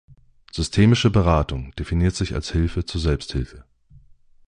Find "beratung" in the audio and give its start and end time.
1.11-1.75